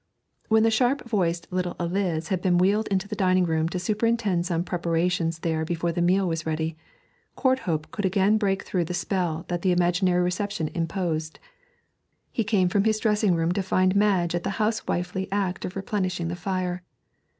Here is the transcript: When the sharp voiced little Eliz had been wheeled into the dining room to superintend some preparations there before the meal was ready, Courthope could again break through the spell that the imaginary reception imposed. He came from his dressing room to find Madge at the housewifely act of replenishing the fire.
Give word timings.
When 0.47 0.63
the 0.63 0.71
sharp 0.71 1.07
voiced 1.07 1.47
little 1.53 1.75
Eliz 1.79 2.29
had 2.29 2.41
been 2.41 2.57
wheeled 2.57 2.87
into 2.87 3.07
the 3.07 3.15
dining 3.15 3.43
room 3.45 3.69
to 3.69 3.77
superintend 3.77 4.47
some 4.47 4.63
preparations 4.63 5.37
there 5.37 5.63
before 5.63 5.91
the 5.91 6.01
meal 6.01 6.27
was 6.27 6.43
ready, 6.43 6.75
Courthope 7.35 7.91
could 7.91 8.03
again 8.03 8.39
break 8.39 8.63
through 8.63 8.85
the 8.85 8.95
spell 8.95 9.45
that 9.47 9.61
the 9.61 9.71
imaginary 9.71 10.23
reception 10.23 10.69
imposed. 10.69 11.37
He 12.31 12.43
came 12.43 12.67
from 12.67 12.85
his 12.85 12.97
dressing 12.99 13.35
room 13.35 13.51
to 13.51 13.61
find 13.61 13.95
Madge 13.95 14.33
at 14.33 14.41
the 14.43 14.57
housewifely 14.57 15.31
act 15.31 15.65
of 15.65 15.75
replenishing 15.75 16.29
the 16.29 16.35
fire. 16.35 16.81